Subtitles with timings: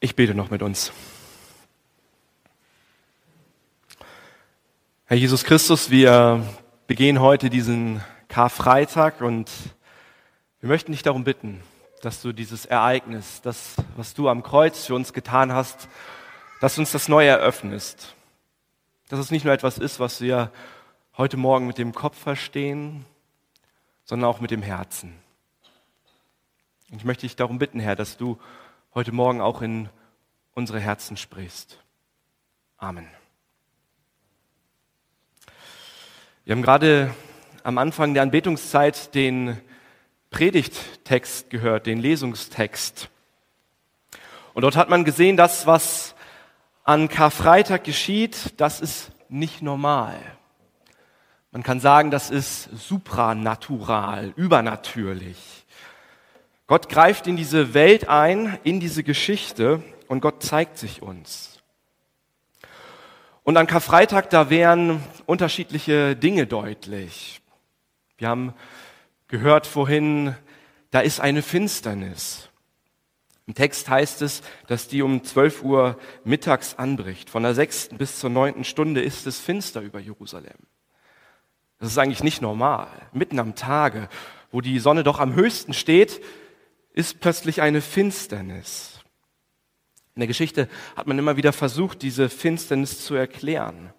[0.00, 0.92] Ich bete noch mit uns.
[5.06, 6.46] Herr Jesus Christus, wir
[6.86, 9.50] begehen heute diesen Karfreitag und
[10.60, 11.64] wir möchten dich darum bitten,
[12.00, 15.88] dass du dieses Ereignis, das, was du am Kreuz für uns getan hast,
[16.60, 18.14] dass du uns das neu eröffnest.
[19.08, 20.52] Dass es nicht nur etwas ist, was wir
[21.16, 23.04] heute Morgen mit dem Kopf verstehen,
[24.04, 25.18] sondern auch mit dem Herzen.
[26.88, 28.38] Und ich möchte dich darum bitten, Herr, dass du
[28.94, 29.88] heute Morgen auch in
[30.54, 31.78] unsere Herzen sprichst.
[32.78, 33.06] Amen.
[36.44, 37.14] Wir haben gerade
[37.62, 39.60] am Anfang der Anbetungszeit den
[40.30, 43.10] Predigttext gehört, den Lesungstext.
[44.54, 46.14] Und dort hat man gesehen, das, was
[46.84, 50.18] an Karfreitag geschieht, das ist nicht normal.
[51.50, 55.57] Man kann sagen, das ist supranatural, übernatürlich.
[56.68, 61.62] Gott greift in diese Welt ein, in diese Geschichte und Gott zeigt sich uns.
[63.42, 67.40] Und an Karfreitag, da wären unterschiedliche Dinge deutlich.
[68.18, 68.52] Wir haben
[69.28, 70.34] gehört vorhin,
[70.90, 72.50] da ist eine Finsternis.
[73.46, 77.30] Im Text heißt es, dass die um 12 Uhr mittags anbricht.
[77.30, 80.58] Von der sechsten bis zur neunten Stunde ist es finster über Jerusalem.
[81.78, 82.88] Das ist eigentlich nicht normal.
[83.14, 84.10] Mitten am Tage,
[84.50, 86.20] wo die Sonne doch am höchsten steht,
[86.98, 88.98] ist plötzlich eine Finsternis.
[90.16, 93.92] In der Geschichte hat man immer wieder versucht, diese Finsternis zu erklären.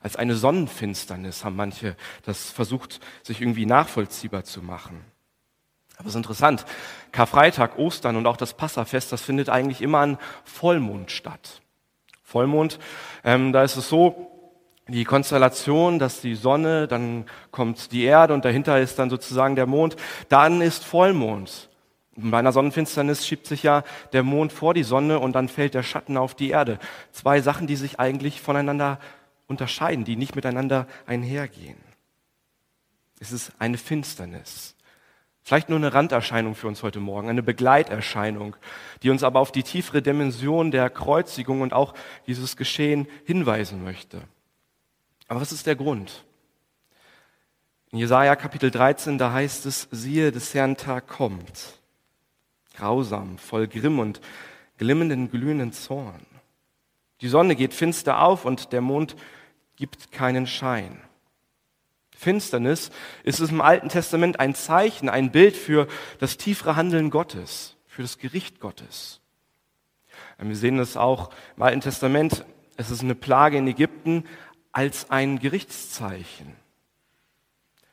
[0.00, 5.04] Als eine Sonnenfinsternis haben manche das versucht, sich irgendwie nachvollziehbar zu machen.
[5.96, 6.64] Aber es ist interessant,
[7.10, 11.62] Karfreitag, Ostern und auch das Passafest, das findet eigentlich immer an Vollmond statt.
[12.22, 12.78] Vollmond,
[13.24, 14.30] ähm, da ist es so,
[14.86, 19.66] die Konstellation, dass die Sonne, dann kommt die Erde und dahinter ist dann sozusagen der
[19.66, 19.96] Mond,
[20.28, 21.70] dann ist Vollmond.
[22.16, 25.82] Bei einer Sonnenfinsternis schiebt sich ja der Mond vor die Sonne und dann fällt der
[25.82, 26.78] Schatten auf die Erde.
[27.12, 28.98] Zwei Sachen, die sich eigentlich voneinander
[29.46, 31.76] unterscheiden, die nicht miteinander einhergehen.
[33.20, 34.76] Es ist eine Finsternis.
[35.42, 38.56] Vielleicht nur eine Randerscheinung für uns heute Morgen, eine Begleiterscheinung,
[39.02, 41.94] die uns aber auf die tiefere Dimension der Kreuzigung und auch
[42.26, 44.22] dieses Geschehen hinweisen möchte.
[45.28, 46.24] Aber was ist der Grund?
[47.92, 51.75] In Jesaja Kapitel 13, da heißt es, siehe, des Herrn Tag kommt
[52.76, 54.20] grausam, voll Grimm und
[54.78, 56.26] glimmenden, glühenden Zorn.
[57.20, 59.16] Die Sonne geht finster auf und der Mond
[59.76, 61.00] gibt keinen Schein.
[62.16, 62.90] Finsternis
[63.24, 65.86] ist im Alten Testament ein Zeichen, ein Bild für
[66.18, 69.20] das tiefere Handeln Gottes, für das Gericht Gottes.
[70.38, 72.44] Wir sehen es auch im Alten Testament.
[72.76, 74.24] Es ist eine Plage in Ägypten
[74.72, 76.54] als ein Gerichtszeichen.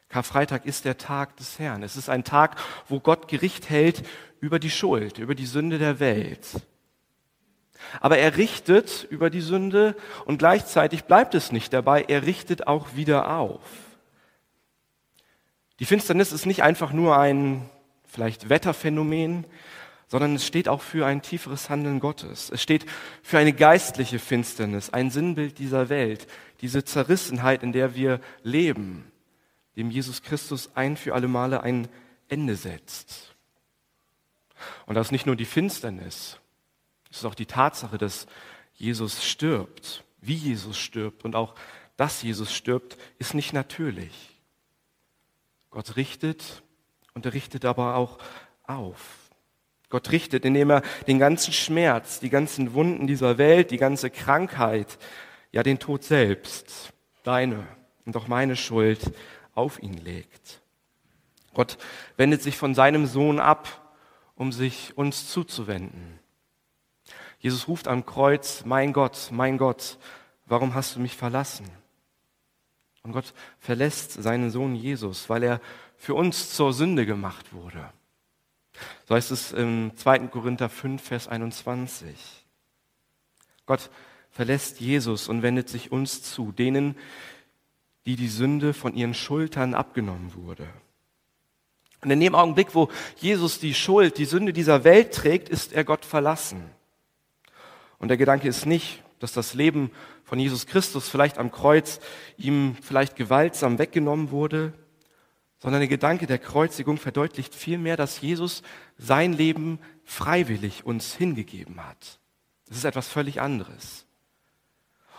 [0.10, 1.84] Karfreitag ist der Tag des Herrn.
[1.84, 2.58] Es ist ein Tag,
[2.88, 4.04] wo Gott Gericht hält
[4.44, 6.46] über die Schuld, über die Sünde der Welt.
[8.02, 9.96] Aber er richtet über die Sünde
[10.26, 13.62] und gleichzeitig bleibt es nicht dabei, er richtet auch wieder auf.
[15.80, 17.70] Die Finsternis ist nicht einfach nur ein
[18.06, 19.46] vielleicht Wetterphänomen,
[20.10, 22.50] sondern es steht auch für ein tieferes Handeln Gottes.
[22.50, 22.86] Es steht
[23.22, 26.28] für eine geistliche Finsternis, ein Sinnbild dieser Welt,
[26.60, 29.10] diese Zerrissenheit, in der wir leben,
[29.78, 31.88] dem Jesus Christus ein für alle Male ein
[32.28, 33.33] Ende setzt.
[34.86, 36.40] Und das ist nicht nur die Finsternis,
[37.14, 38.26] es ist auch die Tatsache, dass
[38.74, 41.54] Jesus stirbt, wie Jesus stirbt und auch,
[41.96, 44.42] dass Jesus stirbt, ist nicht natürlich.
[45.70, 46.64] Gott richtet
[47.14, 48.18] und er richtet aber auch
[48.64, 49.30] auf.
[49.90, 54.98] Gott richtet, indem er den ganzen Schmerz, die ganzen Wunden dieser Welt, die ganze Krankheit,
[55.52, 57.68] ja den Tod selbst, deine
[58.06, 59.14] und auch meine Schuld
[59.54, 60.62] auf ihn legt.
[61.54, 61.78] Gott
[62.18, 63.83] wendet sich von seinem Sohn ab
[64.36, 66.20] um sich uns zuzuwenden.
[67.40, 69.98] Jesus ruft am Kreuz, mein Gott, mein Gott,
[70.46, 71.70] warum hast du mich verlassen?
[73.04, 75.62] Und Gott verlässt seinen Sohn Jesus, weil er
[75.98, 77.92] für uns zur Sünde gemacht wurde.
[79.08, 80.28] So heißt es im 2.
[80.28, 82.46] Korinther 5, Vers 21.
[83.66, 83.90] Gott
[84.32, 86.96] verlässt Jesus und wendet sich uns zu, denen,
[88.06, 90.68] die die Sünde von ihren Schultern abgenommen wurde.
[92.04, 95.84] Und in dem Augenblick, wo Jesus die Schuld, die Sünde dieser Welt trägt, ist er
[95.84, 96.70] Gott verlassen.
[97.98, 99.92] Und der Gedanke ist nicht, dass das Leben
[100.26, 102.00] von Jesus Christus vielleicht am Kreuz
[102.38, 104.74] ihm vielleicht gewaltsam weggenommen wurde,
[105.60, 108.64] sondern der Gedanke der Kreuzigung verdeutlicht vielmehr, dass Jesus
[108.98, 112.20] sein Leben freiwillig uns hingegeben hat.
[112.68, 114.06] Das ist etwas völlig anderes.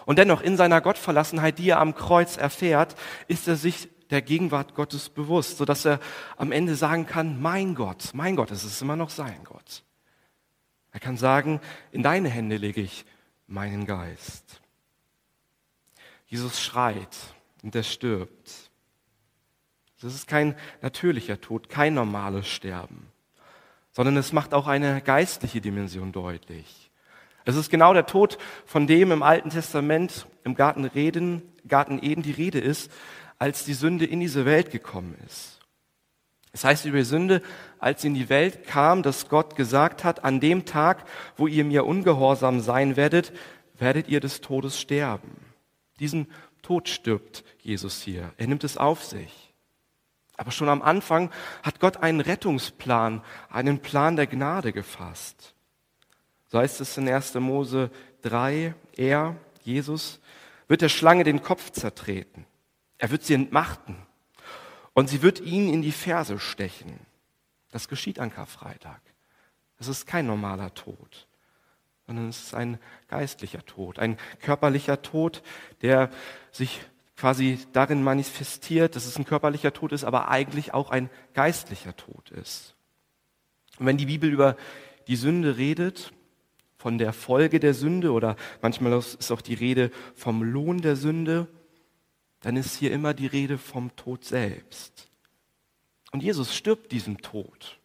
[0.05, 2.95] Und dennoch in seiner Gottverlassenheit, die er am Kreuz erfährt,
[3.27, 6.01] ist er sich der Gegenwart Gottes bewusst, sodass er
[6.37, 9.85] am Ende sagen kann, mein Gott, mein Gott, es ist immer noch sein Gott.
[10.93, 13.05] Er kann sagen, in deine Hände lege ich
[13.47, 14.61] meinen Geist.
[16.27, 17.17] Jesus schreit
[17.63, 18.71] und er stirbt.
[20.01, 23.09] Das ist kein natürlicher Tod, kein normales Sterben,
[23.91, 26.91] sondern es macht auch eine geistliche Dimension deutlich.
[27.45, 32.23] Es ist genau der Tod, von dem im Alten Testament im Garten, Reden, Garten Eden
[32.23, 32.91] die Rede ist,
[33.39, 35.61] als die Sünde in diese Welt gekommen ist.
[36.53, 37.43] Es heißt über die Sünde,
[37.81, 41.05] als sie in die Welt kam, dass Gott gesagt hat, an dem Tag,
[41.37, 43.33] wo ihr mir ungehorsam sein werdet,
[43.77, 45.37] werdet ihr des Todes sterben.
[45.99, 46.29] Diesen
[46.63, 48.33] Tod stirbt Jesus hier.
[48.37, 49.53] Er nimmt es auf sich.
[50.37, 51.31] Aber schon am Anfang
[51.63, 55.55] hat Gott einen Rettungsplan, einen Plan der Gnade gefasst.
[56.49, 57.35] So heißt es in 1.
[57.35, 57.91] Mose
[58.23, 60.21] 3, er, Jesus,
[60.69, 62.47] wird der Schlange den Kopf zertreten.
[62.99, 63.97] Er wird sie entmachten
[64.93, 66.99] und sie wird ihn in die Ferse stechen.
[67.71, 69.01] Das geschieht an Karfreitag.
[69.79, 71.27] Es ist kein normaler Tod,
[72.07, 75.43] sondern es ist ein geistlicher Tod, ein körperlicher Tod,
[75.83, 76.11] der
[76.53, 76.81] sich
[77.17, 82.31] quasi darin manifestiert, dass es ein körperlicher Tod ist, aber eigentlich auch ein geistlicher Tod
[82.31, 82.75] ist.
[83.79, 84.57] Und wenn die Bibel über
[85.09, 86.13] die Sünde redet,
[86.77, 91.49] von der Folge der Sünde oder manchmal ist auch die Rede vom Lohn der Sünde,
[92.45, 95.09] dann ist hier immer die Rede vom Tod selbst.
[96.13, 97.79] Und Jesus stirbt diesem Tod.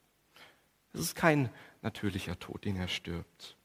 [0.92, 1.50] Es ist kein
[1.82, 3.56] natürlicher Tod, den er stirbt.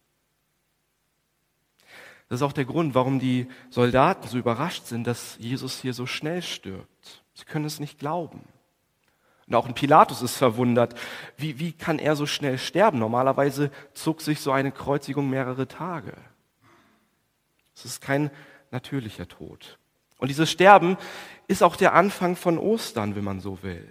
[2.28, 6.06] Das ist auch der Grund, warum die Soldaten so überrascht sind, dass Jesus hier so
[6.06, 7.24] schnell stirbt.
[7.34, 8.44] Sie können es nicht glauben.
[9.48, 10.94] Und auch ein Pilatus ist verwundert.
[11.36, 13.00] Wie, wie kann er so schnell sterben?
[13.00, 16.14] Normalerweise zog sich so eine Kreuzigung mehrere Tage.
[17.74, 18.30] Es ist kein
[18.70, 19.76] natürlicher Tod.
[20.24, 20.96] Und dieses Sterben
[21.48, 23.86] ist auch der Anfang von Ostern, wenn man so will.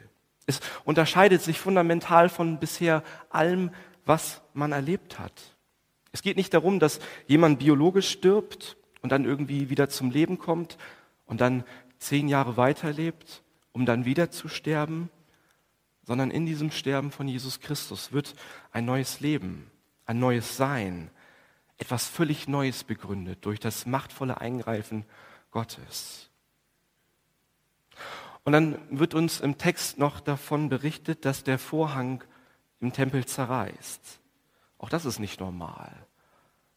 [0.47, 3.69] Es unterscheidet sich fundamental von bisher allem,
[4.03, 5.55] was man erlebt hat.
[6.11, 10.79] Es geht nicht darum, dass jemand biologisch stirbt und dann irgendwie wieder zum Leben kommt
[11.27, 11.65] und dann
[11.99, 15.11] zehn Jahre weiterlebt, um dann wieder zu sterben,
[16.01, 18.33] sondern in diesem Sterben von Jesus Christus wird
[18.71, 19.69] ein neues Leben,
[20.07, 21.11] ein neues Sein,
[21.77, 25.05] etwas völlig Neues begründet durch das machtvolle Eingreifen
[25.53, 26.29] Gottes.
[28.43, 32.23] Und dann wird uns im Text noch davon berichtet, dass der Vorhang
[32.81, 34.19] im Tempel zerreißt.
[34.79, 36.05] Auch das ist nicht normal.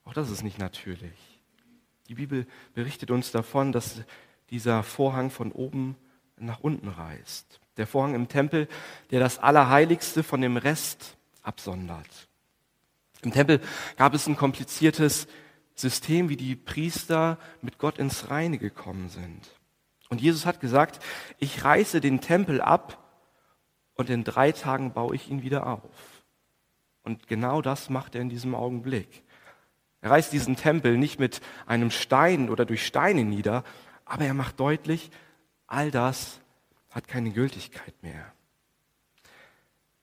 [0.05, 1.41] Auch das ist nicht natürlich.
[2.09, 4.03] Die Bibel berichtet uns davon, dass
[4.51, 5.97] dieser Vorhang von oben
[6.37, 7.59] nach unten reißt.
[7.79, 8.69] Der Vorhang im Tempel,
[9.11, 12.29] der das Allerheiligste von dem Rest absondert.
[13.23, 13.61] Im Tempel
[13.97, 15.27] gab es ein kompliziertes
[15.77, 19.49] System, wie die Priester mit Gott ins Reine gekommen sind.
[20.09, 21.05] Und Jesus hat gesagt,
[21.39, 23.03] ich reiße den Tempel ab
[23.95, 26.25] und in drei Tagen baue ich ihn wieder auf.
[27.03, 29.23] Und genau das macht er in diesem Augenblick.
[30.01, 33.65] Er reißt diesen Tempel nicht mit einem Stein oder durch Steine nieder,
[34.05, 35.11] aber er macht deutlich,
[35.67, 36.41] all das
[36.91, 38.33] hat keine Gültigkeit mehr.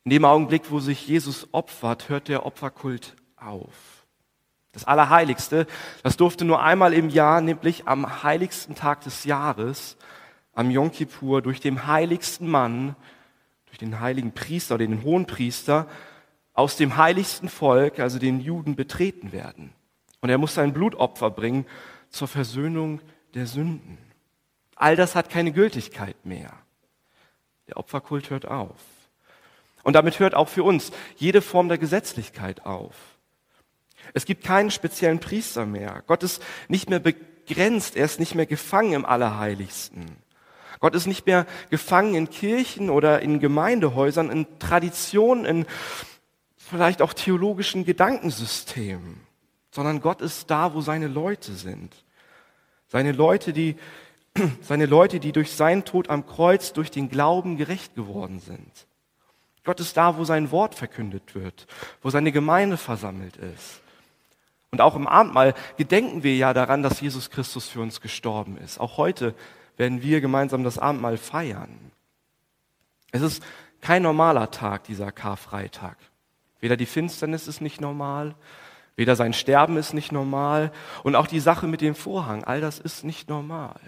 [0.03, 3.92] In dem Augenblick, wo sich Jesus opfert, hört der Opferkult auf.
[4.73, 5.67] Das Allerheiligste,
[6.01, 9.97] das durfte nur einmal im Jahr, nämlich am heiligsten Tag des Jahres,
[10.53, 12.95] am Yom Kippur, durch den heiligsten Mann,
[13.67, 15.87] durch den heiligen Priester oder den hohen Priester,
[16.53, 19.73] aus dem heiligsten Volk, also den Juden, betreten werden.
[20.21, 21.65] Und er muss sein Blutopfer bringen
[22.09, 22.99] zur Versöhnung
[23.35, 23.97] der Sünden.
[24.75, 26.51] All das hat keine Gültigkeit mehr.
[27.67, 28.79] Der Opferkult hört auf.
[29.83, 32.95] Und damit hört auch für uns jede Form der Gesetzlichkeit auf.
[34.13, 36.03] Es gibt keinen speziellen Priester mehr.
[36.07, 40.17] Gott ist nicht mehr begrenzt, er ist nicht mehr gefangen im Allerheiligsten.
[40.79, 45.65] Gott ist nicht mehr gefangen in Kirchen oder in Gemeindehäusern, in Traditionen, in
[46.57, 49.21] vielleicht auch theologischen Gedankensystemen,
[49.71, 51.95] sondern Gott ist da, wo seine Leute sind.
[52.87, 53.77] Seine Leute, die,
[54.61, 58.87] seine Leute, die durch seinen Tod am Kreuz, durch den Glauben gerecht geworden sind.
[59.63, 61.67] Gott ist da, wo sein Wort verkündet wird,
[62.01, 63.82] wo seine Gemeinde versammelt ist.
[64.73, 68.79] Und auch im Abendmahl gedenken wir ja daran, dass Jesus Christus für uns gestorben ist.
[68.79, 69.35] Auch heute
[69.77, 71.91] werden wir gemeinsam das Abendmahl feiern.
[73.11, 73.43] Es ist
[73.81, 75.95] kein normaler Tag, dieser Karfreitag.
[76.59, 78.33] Weder die Finsternis ist nicht normal,
[78.95, 80.71] weder sein Sterben ist nicht normal
[81.03, 83.79] und auch die Sache mit dem Vorhang, all das ist nicht normal.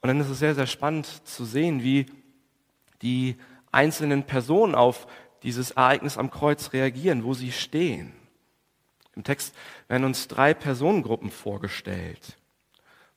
[0.00, 2.06] Und dann ist es sehr, sehr spannend zu sehen, wie
[3.02, 3.36] die
[3.70, 5.06] einzelnen Personen auf
[5.42, 8.12] dieses Ereignis am Kreuz reagieren, wo sie stehen.
[9.14, 9.54] Im Text
[9.88, 12.36] werden uns drei Personengruppen vorgestellt.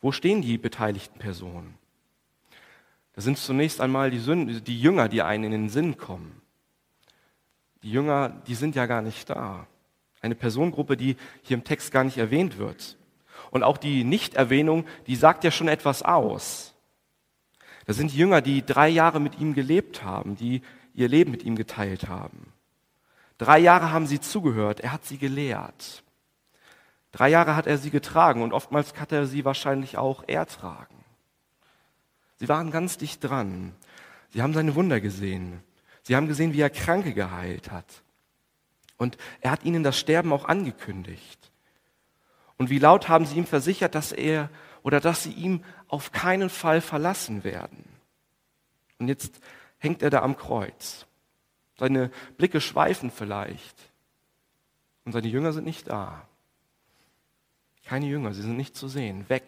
[0.01, 1.77] Wo stehen die beteiligten Personen?
[3.13, 6.41] Da sind zunächst einmal die, Sünden, die Jünger, die einen in den Sinn kommen.
[7.83, 9.67] Die Jünger, die sind ja gar nicht da.
[10.21, 12.97] Eine Personengruppe, die hier im Text gar nicht erwähnt wird.
[13.51, 16.75] Und auch die Nichterwähnung, die sagt ja schon etwas aus.
[17.85, 20.61] Das sind die Jünger, die drei Jahre mit ihm gelebt haben, die
[20.93, 22.53] ihr Leben mit ihm geteilt haben.
[23.37, 26.03] Drei Jahre haben sie zugehört, er hat sie gelehrt.
[27.11, 31.03] Drei Jahre hat er sie getragen und oftmals hat er sie wahrscheinlich auch ertragen.
[32.37, 33.73] Sie waren ganz dicht dran.
[34.29, 35.61] Sie haben seine Wunder gesehen.
[36.03, 38.03] Sie haben gesehen, wie er Kranke geheilt hat.
[38.97, 41.51] Und er hat ihnen das Sterben auch angekündigt.
[42.57, 44.49] Und wie laut haben sie ihm versichert, dass er
[44.83, 47.85] oder dass sie ihm auf keinen Fall verlassen werden.
[48.99, 49.39] Und jetzt
[49.79, 51.05] hängt er da am Kreuz.
[51.77, 53.75] Seine Blicke schweifen vielleicht.
[55.05, 56.27] Und seine Jünger sind nicht da.
[57.85, 59.27] Keine Jünger, sie sind nicht zu sehen.
[59.29, 59.43] Weg,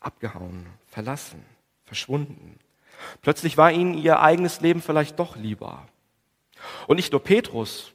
[0.00, 1.44] abgehauen, verlassen,
[1.84, 2.58] verschwunden.
[3.20, 5.86] Plötzlich war ihnen ihr eigenes Leben vielleicht doch lieber.
[6.86, 7.92] Und nicht nur Petrus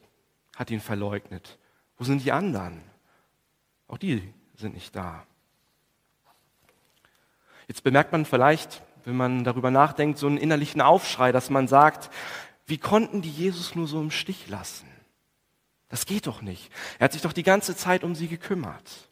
[0.55, 1.57] hat ihn verleugnet.
[1.97, 2.81] Wo sind die anderen?
[3.87, 5.25] Auch die sind nicht da.
[7.67, 12.13] Jetzt bemerkt man vielleicht, wenn man darüber nachdenkt, so einen innerlichen Aufschrei, dass man sagt,
[12.65, 14.85] wie konnten die Jesus nur so im Stich lassen?
[15.87, 16.69] Das geht doch nicht.
[16.99, 19.09] Er hat sich doch die ganze Zeit um sie gekümmert.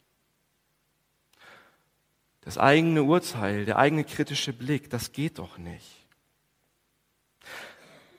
[2.41, 6.05] Das eigene Urteil, der eigene kritische Blick, das geht doch nicht.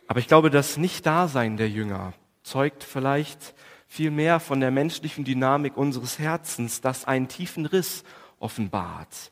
[0.08, 3.54] Aber ich glaube, das Nicht-Dasein der Jünger zeugt vielleicht
[3.86, 8.02] viel mehr von der menschlichen Dynamik unseres Herzens, das einen tiefen Riss
[8.38, 9.30] offenbart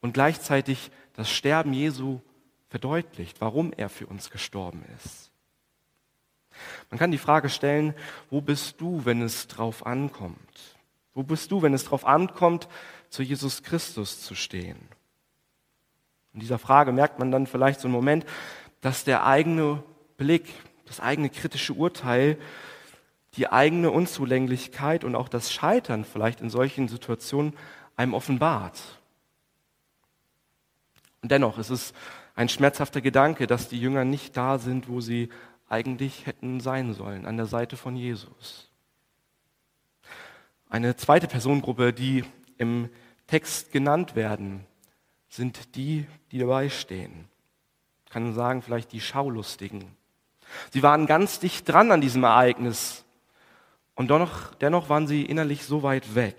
[0.00, 2.20] und gleichzeitig das Sterben Jesu
[2.68, 5.30] verdeutlicht, warum er für uns gestorben ist.
[6.90, 7.94] Man kann die Frage stellen,
[8.30, 10.76] wo bist du, wenn es drauf ankommt?
[11.14, 12.68] Wo bist du, wenn es drauf ankommt,
[13.08, 14.78] zu Jesus Christus zu stehen?
[16.34, 18.26] In dieser Frage merkt man dann vielleicht so einen Moment,
[18.82, 19.82] dass der eigene
[20.18, 20.52] Blick,
[20.84, 22.38] das eigene kritische Urteil,
[23.34, 27.54] die eigene Unzulänglichkeit und auch das Scheitern vielleicht in solchen Situationen
[27.96, 28.82] einem offenbart.
[31.22, 31.92] Und dennoch ist es
[32.34, 35.30] ein schmerzhafter Gedanke, dass die Jünger nicht da sind, wo sie
[35.68, 38.70] eigentlich hätten sein sollen, an der Seite von Jesus.
[40.68, 42.24] Eine zweite Personengruppe, die
[42.58, 42.90] im
[43.26, 44.66] Text genannt werden,
[45.28, 47.28] sind die, die dabei stehen.
[48.04, 49.96] Ich kann sagen, vielleicht die Schaulustigen.
[50.72, 53.04] Sie waren ganz dicht dran an diesem Ereignis
[53.94, 56.36] und dennoch, dennoch waren sie innerlich so weit weg.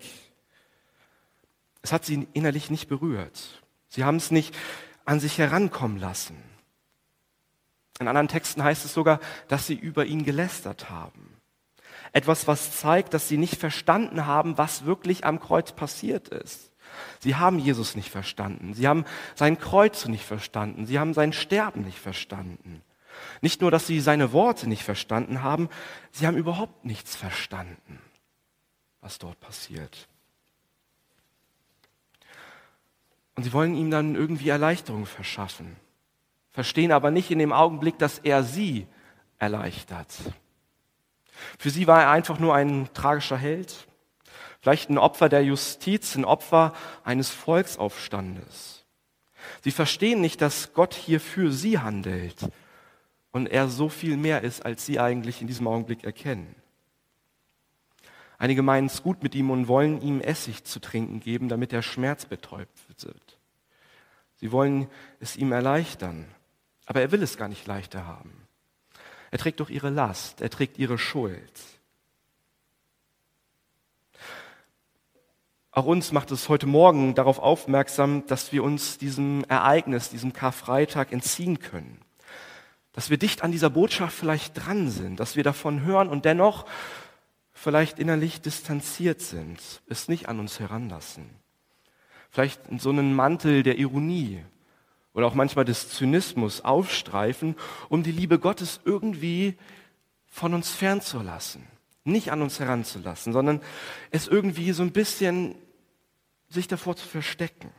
[1.82, 3.64] Es hat sie innerlich nicht berührt.
[3.90, 4.56] Sie haben es nicht
[5.06, 6.38] an sich herankommen lassen.
[8.00, 11.38] In anderen Texten heißt es sogar, dass sie über ihn gelästert haben.
[12.14, 16.72] Etwas, was zeigt, dass sie nicht verstanden haben, was wirklich am Kreuz passiert ist.
[17.20, 18.74] Sie haben Jesus nicht verstanden.
[18.74, 20.86] Sie haben sein Kreuz nicht verstanden.
[20.86, 22.82] Sie haben sein Sterben nicht verstanden.
[23.42, 25.70] Nicht nur, dass sie seine Worte nicht verstanden haben,
[26.12, 28.00] sie haben überhaupt nichts verstanden,
[29.02, 30.08] was dort passiert.
[33.38, 35.76] Und sie wollen ihm dann irgendwie Erleichterung verschaffen,
[36.50, 38.88] verstehen aber nicht in dem Augenblick, dass er sie
[39.38, 40.12] erleichtert.
[41.60, 43.88] Für sie war er einfach nur ein tragischer Held,
[44.60, 48.86] vielleicht ein Opfer der Justiz, ein Opfer eines Volksaufstandes.
[49.64, 52.50] Sie verstehen nicht, dass Gott hier für sie handelt
[53.32, 56.56] und er so viel mehr ist, als sie eigentlich in diesem Augenblick erkennen.
[58.40, 61.82] Einige meinen es gut mit ihm und wollen ihm Essig zu trinken geben, damit er
[61.84, 63.27] schmerzbetäubt wird.
[64.38, 64.88] Sie wollen
[65.20, 66.26] es ihm erleichtern,
[66.86, 68.48] aber er will es gar nicht leichter haben.
[69.32, 71.52] Er trägt doch ihre Last, er trägt ihre Schuld.
[75.72, 81.12] Auch uns macht es heute Morgen darauf aufmerksam, dass wir uns diesem Ereignis, diesem Karfreitag
[81.12, 82.02] entziehen können.
[82.94, 86.66] Dass wir dicht an dieser Botschaft vielleicht dran sind, dass wir davon hören und dennoch
[87.54, 91.30] vielleicht innerlich distanziert sind, es nicht an uns heranlassen.
[92.38, 94.44] Vielleicht so einen Mantel der Ironie
[95.16, 97.56] oder auch manchmal des Zynismus aufstreifen,
[97.90, 99.58] um die Liebe Gottes irgendwie
[100.28, 101.64] von uns fernzulassen,
[102.04, 103.60] nicht an uns heranzulassen, sondern
[104.12, 105.56] es irgendwie so ein bisschen
[106.48, 107.72] sich davor zu verstecken.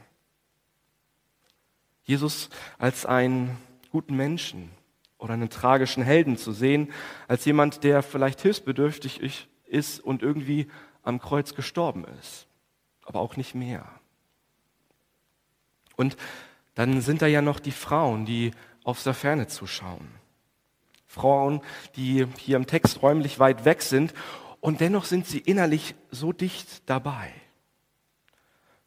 [2.02, 3.56] Jesus als einen
[3.92, 4.72] guten Menschen
[5.18, 6.92] oder einen tragischen Helden zu sehen,
[7.28, 9.20] als jemand, der vielleicht hilfsbedürftig
[9.66, 10.66] ist und irgendwie
[11.04, 12.48] am Kreuz gestorben ist,
[13.04, 13.88] aber auch nicht mehr.
[15.98, 16.16] Und
[16.74, 18.52] dann sind da ja noch die Frauen, die
[18.84, 20.08] aus der Ferne zuschauen.
[21.08, 21.60] Frauen,
[21.96, 24.14] die hier im Text räumlich weit weg sind
[24.60, 27.32] und dennoch sind sie innerlich so dicht dabei.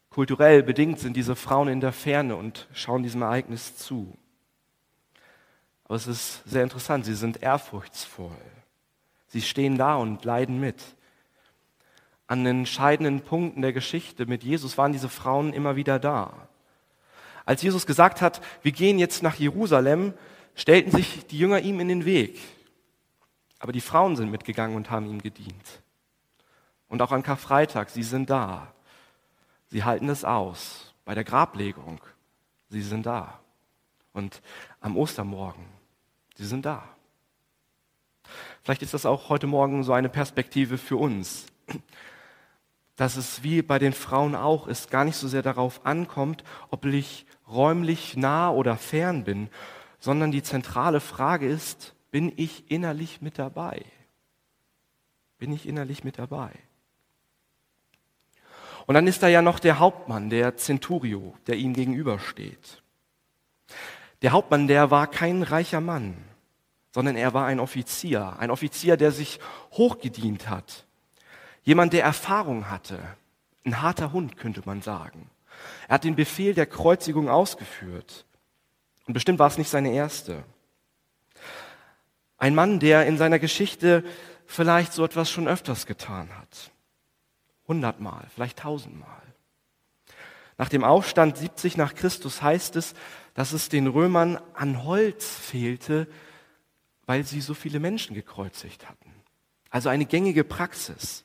[0.08, 4.16] Kulturell bedingt sind diese Frauen in der Ferne und schauen diesem Ereignis zu.
[5.84, 8.30] Aber es ist sehr interessant, sie sind ehrfurchtsvoll.
[9.26, 10.82] Sie stehen da und leiden mit.
[12.26, 16.48] An entscheidenden Punkten der Geschichte mit Jesus waren diese Frauen immer wieder da.
[17.44, 20.14] Als Jesus gesagt hat, wir gehen jetzt nach Jerusalem,
[20.54, 22.38] stellten sich die Jünger ihm in den Weg.
[23.58, 25.82] Aber die Frauen sind mitgegangen und haben ihm gedient.
[26.88, 28.72] Und auch an Karfreitag, sie sind da.
[29.68, 30.92] Sie halten es aus.
[31.04, 32.00] Bei der Grablegung,
[32.68, 33.40] sie sind da.
[34.12, 34.42] Und
[34.80, 35.64] am Ostermorgen,
[36.36, 36.84] sie sind da.
[38.62, 41.46] Vielleicht ist das auch heute Morgen so eine Perspektive für uns,
[42.96, 46.84] dass es wie bei den Frauen auch ist, gar nicht so sehr darauf ankommt, ob
[46.84, 49.48] ich räumlich nah oder fern bin,
[49.98, 53.84] sondern die zentrale Frage ist, bin ich innerlich mit dabei?
[55.38, 56.50] Bin ich innerlich mit dabei?
[58.86, 62.82] Und dann ist da ja noch der Hauptmann, der Centurio, der ihm gegenübersteht.
[64.22, 66.16] Der Hauptmann, der war kein reicher Mann,
[66.92, 69.40] sondern er war ein Offizier, ein Offizier, der sich
[69.72, 70.84] hochgedient hat,
[71.64, 73.00] jemand, der Erfahrung hatte,
[73.64, 75.30] ein harter Hund könnte man sagen.
[75.88, 78.24] Er hat den Befehl der Kreuzigung ausgeführt
[79.06, 80.44] und bestimmt war es nicht seine erste.
[82.38, 84.04] Ein Mann, der in seiner Geschichte
[84.46, 86.70] vielleicht so etwas schon öfters getan hat.
[87.68, 89.22] Hundertmal, vielleicht tausendmal.
[90.58, 92.94] Nach dem Aufstand 70 nach Christus heißt es,
[93.34, 96.06] dass es den Römern an Holz fehlte,
[97.06, 99.12] weil sie so viele Menschen gekreuzigt hatten.
[99.70, 101.24] Also eine gängige Praxis,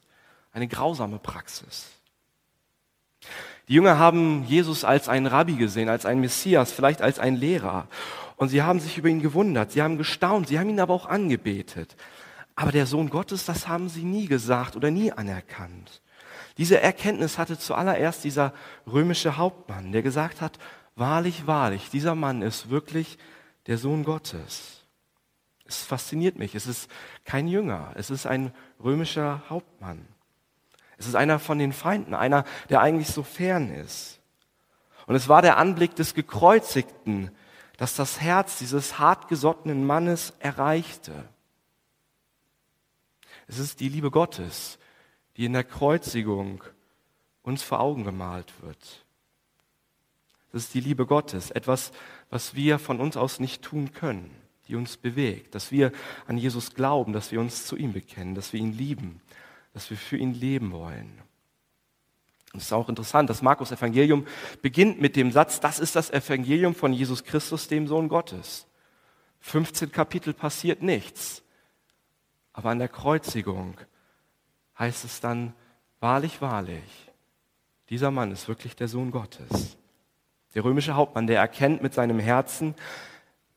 [0.51, 1.87] eine grausame Praxis.
[3.67, 7.87] Die Jünger haben Jesus als einen Rabbi gesehen, als einen Messias, vielleicht als einen Lehrer.
[8.37, 11.07] Und sie haben sich über ihn gewundert, sie haben gestaunt, sie haben ihn aber auch
[11.07, 11.95] angebetet.
[12.55, 16.01] Aber der Sohn Gottes, das haben sie nie gesagt oder nie anerkannt.
[16.57, 18.53] Diese Erkenntnis hatte zuallererst dieser
[18.91, 20.57] römische Hauptmann, der gesagt hat,
[20.95, 23.17] wahrlich, wahrlich, dieser Mann ist wirklich
[23.67, 24.85] der Sohn Gottes.
[25.65, 26.55] Es fasziniert mich.
[26.55, 26.89] Es ist
[27.25, 27.91] kein Jünger.
[27.95, 30.07] Es ist ein römischer Hauptmann.
[30.97, 34.19] Es ist einer von den Feinden, einer, der eigentlich so fern ist.
[35.05, 37.31] Und es war der Anblick des Gekreuzigten,
[37.77, 41.13] das das Herz dieses hartgesottenen Mannes erreichte.
[43.47, 44.79] Es ist die Liebe Gottes,
[45.37, 46.63] die in der Kreuzigung
[47.43, 49.05] uns vor Augen gemalt wird.
[50.51, 51.91] Es ist die Liebe Gottes, etwas,
[52.29, 54.35] was wir von uns aus nicht tun können,
[54.67, 55.91] die uns bewegt, dass wir
[56.25, 59.21] an Jesus glauben, dass wir uns zu ihm bekennen, dass wir ihn lieben,
[59.77, 61.21] dass wir für ihn leben wollen.
[62.51, 64.25] Und es ist auch interessant, das Markus Evangelium
[64.63, 68.65] beginnt mit dem Satz, das ist das Evangelium von Jesus Christus, dem Sohn Gottes.
[69.41, 71.43] 15 Kapitel passiert nichts.
[72.53, 73.77] Aber an der Kreuzigung
[74.79, 75.53] heißt es dann,
[75.99, 77.11] wahrlich, wahrlich,
[77.91, 79.77] dieser Mann ist wirklich der Sohn Gottes.
[80.55, 82.73] Der römische Hauptmann, der erkennt mit seinem Herzen,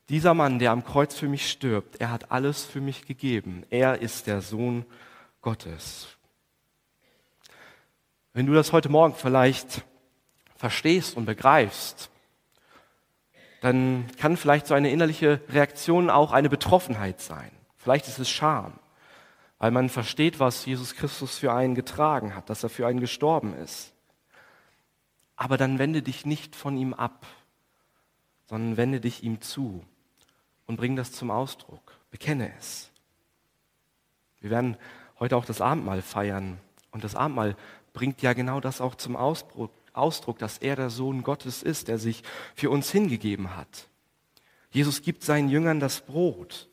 [0.07, 3.65] dieser Mann, der am Kreuz für mich stirbt, er hat alles für mich gegeben.
[3.71, 4.85] Er ist der Sohn
[5.41, 6.07] Gottes.
[8.33, 9.83] Wenn du das heute Morgen vielleicht
[10.55, 12.09] verstehst und begreifst,
[13.61, 17.51] dann kann vielleicht so eine innerliche Reaktion auch eine Betroffenheit sein.
[17.77, 18.79] Vielleicht ist es Scham
[19.61, 23.53] weil man versteht, was Jesus Christus für einen getragen hat, dass er für einen gestorben
[23.53, 23.93] ist.
[25.35, 27.27] Aber dann wende dich nicht von ihm ab,
[28.47, 29.85] sondern wende dich ihm zu
[30.65, 31.95] und bring das zum Ausdruck.
[32.09, 32.89] Bekenne es.
[34.39, 34.77] Wir werden
[35.21, 36.57] heute auch das Abendmahl feiern.
[36.89, 37.55] Und das Abendmahl
[37.93, 42.23] bringt ja genau das auch zum Ausdruck, dass er der Sohn Gottes ist, der sich
[42.55, 43.87] für uns hingegeben hat.
[44.71, 46.69] Jesus gibt seinen Jüngern das Brot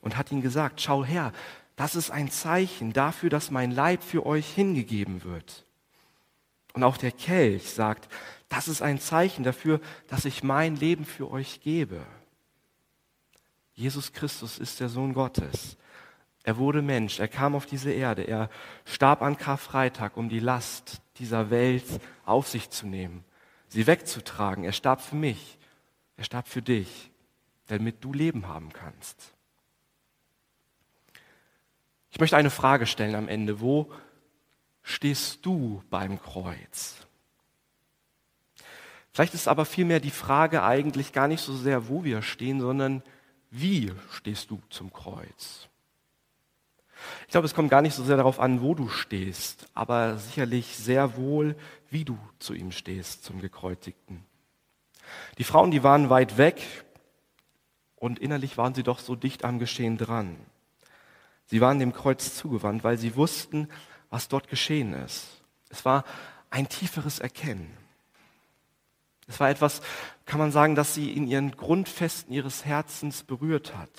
[0.00, 1.32] und hat ihnen gesagt, schau her,
[1.76, 5.64] das ist ein Zeichen dafür, dass mein Leib für euch hingegeben wird.
[6.74, 8.08] Und auch der Kelch sagt,
[8.48, 12.04] das ist ein Zeichen dafür, dass ich mein Leben für euch gebe.
[13.72, 15.78] Jesus Christus ist der Sohn Gottes.
[16.44, 18.50] Er wurde Mensch, er kam auf diese Erde, er
[18.84, 21.84] starb an Karfreitag, um die Last dieser Welt
[22.24, 23.24] auf sich zu nehmen,
[23.68, 24.64] sie wegzutragen.
[24.64, 25.58] Er starb für mich,
[26.16, 27.12] er starb für dich,
[27.68, 29.34] damit du Leben haben kannst.
[32.10, 33.60] Ich möchte eine Frage stellen am Ende.
[33.60, 33.90] Wo
[34.82, 37.06] stehst du beim Kreuz?
[39.12, 43.02] Vielleicht ist aber vielmehr die Frage eigentlich gar nicht so sehr, wo wir stehen, sondern
[43.50, 45.68] wie stehst du zum Kreuz?
[47.26, 50.76] Ich glaube, es kommt gar nicht so sehr darauf an, wo du stehst, aber sicherlich
[50.76, 51.56] sehr wohl,
[51.90, 54.24] wie du zu ihm stehst, zum Gekreuzigten.
[55.38, 56.62] Die Frauen, die waren weit weg
[57.96, 60.36] und innerlich waren sie doch so dicht am Geschehen dran.
[61.46, 63.68] Sie waren dem Kreuz zugewandt, weil sie wussten,
[64.10, 65.26] was dort geschehen ist.
[65.68, 66.04] Es war
[66.50, 67.76] ein tieferes Erkennen.
[69.26, 69.80] Es war etwas,
[70.26, 73.90] kann man sagen, das sie in ihren Grundfesten ihres Herzens berührt hat.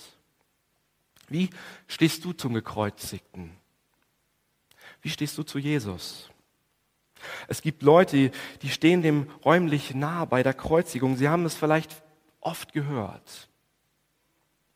[1.34, 1.50] Wie
[1.88, 3.58] stehst du zum Gekreuzigten?
[5.02, 6.30] Wie stehst du zu Jesus?
[7.48, 8.30] Es gibt Leute,
[8.62, 11.18] die stehen dem räumlich nah bei der Kreuzigung.
[11.18, 12.04] Sie haben es vielleicht
[12.40, 13.50] oft gehört.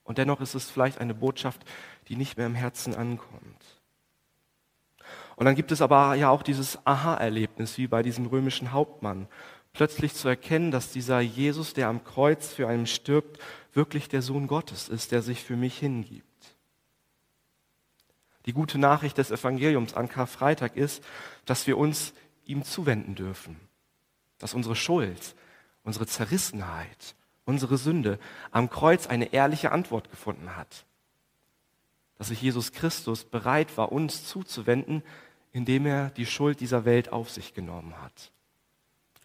[0.04, 1.62] Und dennoch ist es vielleicht eine Botschaft,
[2.08, 3.64] die nicht mehr im Herzen ankommt.
[5.36, 9.28] Und dann gibt es aber ja auch dieses Aha-Erlebnis, wie bei diesem römischen Hauptmann.
[9.74, 13.40] Plötzlich zu erkennen, dass dieser Jesus, der am Kreuz für einen stirbt,
[13.74, 16.27] wirklich der Sohn Gottes ist, der sich für mich hingibt.
[18.48, 21.04] Die gute Nachricht des Evangeliums an Karfreitag ist,
[21.46, 22.14] dass wir uns
[22.46, 23.60] ihm zuwenden dürfen.
[24.40, 25.36] Dass unsere Schuld,
[25.84, 28.20] unsere Zerrissenheit, unsere Sünde
[28.52, 30.86] am Kreuz eine ehrliche Antwort gefunden hat.
[32.18, 35.04] Dass sich Jesus Christus bereit war, uns zuzuwenden,
[35.52, 38.32] indem er die Schuld dieser Welt auf sich genommen hat.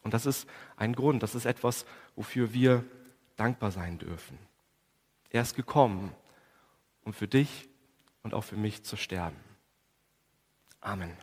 [0.02, 2.84] Und das ist ein Grund, das ist etwas, wofür wir
[3.36, 4.36] dankbar sein dürfen.
[5.30, 6.12] Er ist gekommen,
[7.04, 7.68] um für dich
[8.22, 9.36] und auch für mich zu sterben.
[10.80, 11.16] Amen.